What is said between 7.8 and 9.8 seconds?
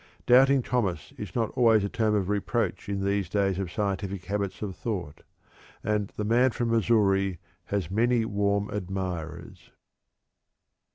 many warm admirers.